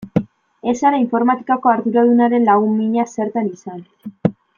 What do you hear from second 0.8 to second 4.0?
informatikako arduradunaren lagun mina zertan izan.